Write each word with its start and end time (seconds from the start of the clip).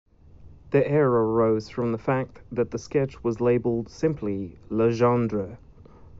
The 0.71 0.83
error 0.89 1.31
arose 1.31 1.69
from 1.69 1.91
the 1.91 1.99
fact 1.99 2.41
that 2.51 2.71
the 2.71 2.79
sketch 2.79 3.23
was 3.23 3.39
labelled 3.39 3.87
simply 3.87 4.57
"Legendre". 4.67 5.59